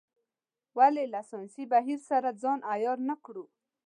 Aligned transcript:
ولې 0.77 1.03
له 1.13 1.21
ساینسي 1.29 1.63
بهیر 1.73 1.99
سره 2.09 2.29
ځان 2.43 2.59
عیار 2.71 2.99
نه 3.09 3.15
کړو. 3.25 3.45